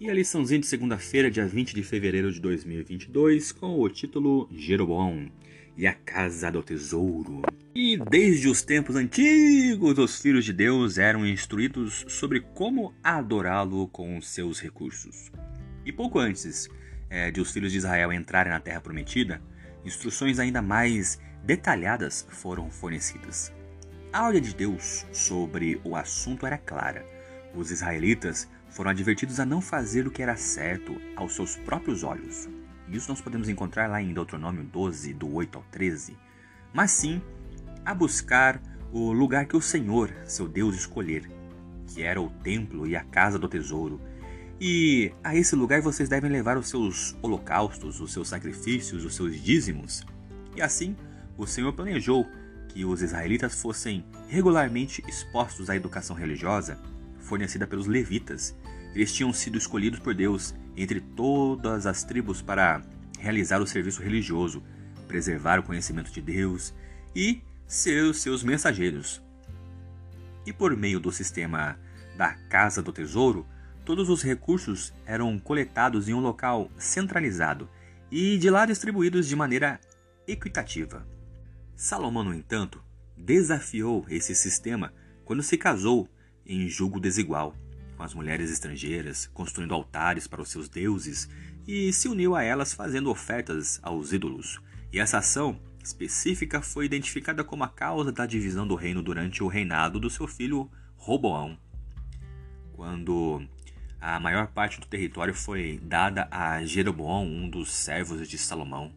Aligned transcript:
E 0.00 0.08
a 0.08 0.14
liçãozinha 0.14 0.60
de 0.60 0.66
segunda-feira, 0.66 1.28
dia 1.28 1.44
20 1.44 1.74
de 1.74 1.82
fevereiro 1.82 2.30
de 2.30 2.40
2022, 2.40 3.50
com 3.50 3.80
o 3.80 3.88
título 3.88 4.48
Jeroboão 4.52 5.28
e 5.76 5.88
a 5.88 5.92
Casa 5.92 6.52
do 6.52 6.62
Tesouro. 6.62 7.42
E 7.74 7.98
desde 8.08 8.46
os 8.46 8.62
tempos 8.62 8.94
antigos, 8.94 9.98
os 9.98 10.22
filhos 10.22 10.44
de 10.44 10.52
Deus 10.52 10.98
eram 10.98 11.26
instruídos 11.26 12.04
sobre 12.06 12.38
como 12.54 12.94
adorá-lo 13.02 13.88
com 13.88 14.20
seus 14.20 14.60
recursos. 14.60 15.32
E 15.84 15.90
pouco 15.90 16.20
antes 16.20 16.68
é, 17.10 17.32
de 17.32 17.40
os 17.40 17.50
filhos 17.50 17.72
de 17.72 17.78
Israel 17.78 18.12
entrarem 18.12 18.52
na 18.52 18.60
Terra 18.60 18.80
Prometida, 18.80 19.42
instruções 19.84 20.38
ainda 20.38 20.62
mais 20.62 21.18
detalhadas 21.44 22.24
foram 22.30 22.70
fornecidas. 22.70 23.52
A 24.12 24.24
ordem 24.24 24.42
de 24.42 24.54
Deus 24.54 25.04
sobre 25.12 25.80
o 25.82 25.96
assunto 25.96 26.46
era 26.46 26.56
clara. 26.56 27.04
Os 27.52 27.72
israelitas 27.72 28.48
foram 28.70 28.90
advertidos 28.90 29.40
a 29.40 29.46
não 29.46 29.60
fazer 29.60 30.06
o 30.06 30.10
que 30.10 30.22
era 30.22 30.36
certo 30.36 31.00
aos 31.16 31.34
seus 31.34 31.56
próprios 31.56 32.02
olhos. 32.02 32.48
Isso 32.88 33.08
nós 33.08 33.20
podemos 33.20 33.48
encontrar 33.48 33.88
lá 33.88 34.00
em 34.00 34.12
Deuteronômio 34.12 34.64
12, 34.64 35.12
do 35.14 35.32
8 35.34 35.58
ao 35.58 35.64
13. 35.70 36.16
Mas 36.72 36.90
sim 36.90 37.20
a 37.84 37.94
buscar 37.94 38.60
o 38.92 39.12
lugar 39.12 39.46
que 39.46 39.56
o 39.56 39.60
Senhor, 39.60 40.10
seu 40.24 40.48
Deus, 40.48 40.74
escolher, 40.74 41.28
que 41.86 42.02
era 42.02 42.20
o 42.20 42.30
templo 42.30 42.86
e 42.86 42.96
a 42.96 43.04
casa 43.04 43.38
do 43.38 43.48
tesouro. 43.48 44.00
E 44.60 45.12
a 45.22 45.36
esse 45.36 45.54
lugar 45.54 45.80
vocês 45.80 46.08
devem 46.08 46.30
levar 46.30 46.56
os 46.56 46.68
seus 46.68 47.16
holocaustos, 47.22 48.00
os 48.00 48.12
seus 48.12 48.28
sacrifícios, 48.28 49.04
os 49.04 49.14
seus 49.14 49.40
dízimos. 49.40 50.04
E 50.56 50.62
assim 50.62 50.96
o 51.36 51.46
Senhor 51.46 51.72
planejou 51.72 52.26
que 52.68 52.84
os 52.84 53.02
israelitas 53.02 53.60
fossem 53.60 54.04
regularmente 54.28 55.02
expostos 55.06 55.70
à 55.70 55.76
educação 55.76 56.16
religiosa 56.16 56.78
fornecida 57.28 57.66
pelos 57.66 57.86
levitas. 57.86 58.56
Eles 58.94 59.12
tinham 59.12 59.32
sido 59.32 59.58
escolhidos 59.58 60.00
por 60.00 60.14
Deus 60.14 60.54
entre 60.76 61.00
todas 61.00 61.86
as 61.86 62.02
tribos 62.02 62.40
para 62.40 62.82
realizar 63.18 63.60
o 63.60 63.66
serviço 63.66 64.02
religioso, 64.02 64.62
preservar 65.06 65.60
o 65.60 65.62
conhecimento 65.62 66.10
de 66.10 66.20
Deus 66.20 66.74
e 67.14 67.42
ser 67.66 68.04
os 68.04 68.20
seus 68.20 68.42
mensageiros. 68.42 69.22
E 70.46 70.52
por 70.52 70.74
meio 70.76 70.98
do 70.98 71.12
sistema 71.12 71.78
da 72.16 72.34
Casa 72.48 72.82
do 72.82 72.92
Tesouro, 72.92 73.46
todos 73.84 74.08
os 74.08 74.22
recursos 74.22 74.92
eram 75.06 75.38
coletados 75.38 76.08
em 76.08 76.14
um 76.14 76.20
local 76.20 76.70
centralizado 76.78 77.68
e 78.10 78.38
de 78.38 78.48
lá 78.48 78.64
distribuídos 78.64 79.28
de 79.28 79.36
maneira 79.36 79.78
equitativa. 80.26 81.06
Salomão, 81.76 82.24
no 82.24 82.34
entanto, 82.34 82.82
desafiou 83.16 84.06
esse 84.08 84.34
sistema 84.34 84.92
quando 85.24 85.42
se 85.42 85.58
casou 85.58 86.08
em 86.48 86.68
julgo 86.68 86.98
desigual 86.98 87.54
com 87.98 88.04
as 88.04 88.14
mulheres 88.14 88.50
estrangeiras, 88.50 89.26
construindo 89.34 89.74
altares 89.74 90.28
para 90.28 90.40
os 90.40 90.48
seus 90.48 90.68
deuses 90.68 91.28
e 91.66 91.92
se 91.92 92.08
uniu 92.08 92.36
a 92.36 92.44
elas 92.44 92.72
fazendo 92.72 93.10
ofertas 93.10 93.80
aos 93.82 94.12
ídolos. 94.12 94.60
E 94.92 95.00
essa 95.00 95.18
ação 95.18 95.60
específica 95.82 96.62
foi 96.62 96.86
identificada 96.86 97.42
como 97.42 97.64
a 97.64 97.68
causa 97.68 98.12
da 98.12 98.24
divisão 98.24 98.66
do 98.66 98.76
reino 98.76 99.02
durante 99.02 99.42
o 99.42 99.48
reinado 99.48 99.98
do 99.98 100.08
seu 100.08 100.28
filho 100.28 100.70
Roboão. 100.96 101.58
Quando 102.72 103.42
a 104.00 104.20
maior 104.20 104.46
parte 104.46 104.78
do 104.78 104.86
território 104.86 105.34
foi 105.34 105.80
dada 105.82 106.28
a 106.30 106.64
Jeroboão, 106.64 107.26
um 107.26 107.50
dos 107.50 107.72
servos 107.72 108.28
de 108.28 108.38
Salomão. 108.38 108.92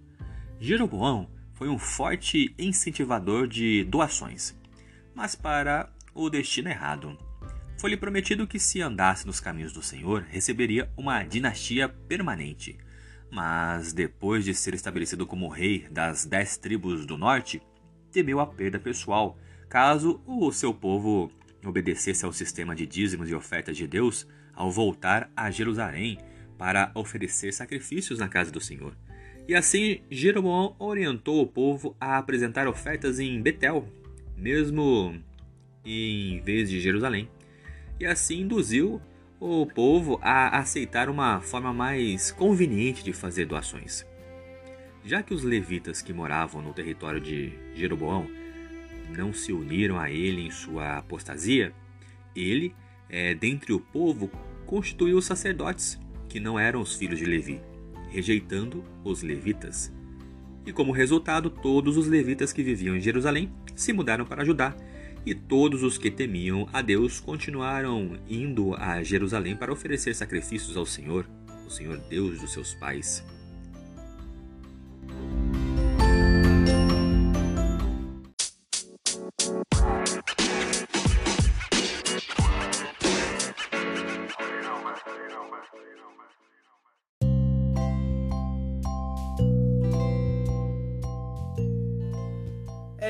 Jeroboão 0.60 1.28
foi 1.54 1.70
um 1.70 1.80
forte 1.80 2.54
incentivador 2.58 3.48
de 3.48 3.84
doações, 3.86 4.56
mas 5.16 5.34
para 5.34 5.92
o 6.14 6.30
destino 6.30 6.70
errado. 6.70 7.18
Foi-lhe 7.82 7.98
prometido 7.98 8.46
que, 8.46 8.60
se 8.60 8.80
andasse 8.80 9.26
nos 9.26 9.40
caminhos 9.40 9.74
do 9.74 9.82
Senhor, 9.82 10.24
receberia 10.30 10.88
uma 10.96 11.24
dinastia 11.24 11.90
permanente. 11.90 12.78
Mas, 13.32 13.92
depois 13.92 14.46
de 14.46 14.54
ser 14.54 14.76
estabelecido 14.76 15.26
como 15.26 15.48
rei 15.48 15.88
das 15.90 16.24
dez 16.24 16.58
tribos 16.58 17.08
do 17.08 17.18
norte, 17.18 17.60
temeu 18.12 18.40
a 18.40 18.46
perda 18.46 18.78
pessoal, 18.78 19.36
caso 19.68 20.22
o 20.28 20.52
seu 20.52 20.72
povo 20.72 21.32
obedecesse 21.66 22.24
ao 22.24 22.32
sistema 22.32 22.76
de 22.76 22.86
dízimos 22.86 23.28
e 23.28 23.34
ofertas 23.34 23.76
de 23.76 23.88
Deus 23.88 24.28
ao 24.54 24.70
voltar 24.70 25.32
a 25.36 25.50
Jerusalém 25.50 26.20
para 26.60 26.92
oferecer 26.94 27.52
sacrifícios 27.52 28.20
na 28.20 28.30
casa 28.30 28.52
do 28.52 28.62
Senhor. 28.62 28.96
E 29.48 29.56
assim 29.56 30.02
Jeroboão 30.08 30.76
orientou 30.78 31.42
o 31.42 31.48
povo 31.48 31.96
a 32.00 32.20
apresentar 32.20 32.68
ofertas 32.68 33.20
em 33.20 33.42
Betel, 33.42 33.92
mesmo 34.38 35.20
em 35.84 36.40
vez 36.42 36.70
de 36.70 36.80
Jerusalém 36.80 37.28
e 38.02 38.06
assim 38.06 38.42
induziu 38.42 39.00
o 39.40 39.66
povo 39.66 40.20
a 40.24 40.58
aceitar 40.58 41.08
uma 41.08 41.40
forma 41.40 41.72
mais 41.72 42.32
conveniente 42.32 43.04
de 43.04 43.14
fazer 43.14 43.46
doações. 43.46 44.04
Já 45.06 45.22
que 45.22 45.34
os 45.34 45.44
levitas 45.44 46.02
que 46.02 46.12
moravam 46.12 46.64
no 46.64 46.74
território 46.74 47.22
de 47.22 47.54
Jeroboão 47.76 48.28
não 49.16 49.32
se 49.32 49.54
uniram 49.54 50.00
a 50.00 50.10
ele 50.10 50.42
em 50.42 50.52
sua 50.52 50.98
apostasia, 50.98 51.74
ele, 52.36 52.74
é, 53.08 53.36
dentre 53.36 53.72
o 53.72 53.80
povo, 53.80 54.32
constituiu 54.66 55.18
os 55.18 55.26
sacerdotes, 55.26 56.00
que 56.28 56.40
não 56.40 56.58
eram 56.58 56.82
os 56.82 56.96
filhos 56.96 57.20
de 57.20 57.26
Levi, 57.26 57.62
rejeitando 58.10 58.84
os 59.04 59.22
levitas. 59.22 59.94
E 60.66 60.72
como 60.72 60.92
resultado, 60.92 61.50
todos 61.50 61.98
os 61.98 62.08
levitas 62.08 62.52
que 62.54 62.64
viviam 62.64 62.96
em 62.96 63.02
Jerusalém 63.02 63.52
se 63.76 63.94
mudaram 63.94 64.26
para 64.26 64.46
Judá 64.46 64.76
e 65.26 65.36
todos 65.36 65.84
os 65.84 65.98
que 65.98 66.10
temiam 66.10 66.68
a 66.74 66.82
Deus 66.82 67.20
continuaram 67.20 68.18
indo 68.28 68.76
a 68.76 69.04
Jerusalém 69.04 69.56
para 69.56 69.72
oferecer 69.72 70.16
sacrifícios 70.16 70.76
ao 70.76 70.86
Senhor, 70.86 71.28
o 71.66 71.70
Senhor 71.70 71.98
Deus 72.10 72.40
dos 72.40 72.52
seus 72.52 72.74
pais. 72.74 73.24